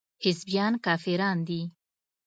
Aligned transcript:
حزبيان 0.25 0.73
کافران 0.85 1.37
دي. 1.47 1.61